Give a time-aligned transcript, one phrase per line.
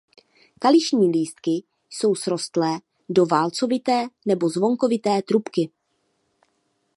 [0.59, 5.69] Kališní lístky jsou srostlé do válcovité nebo zvonkovité trubky.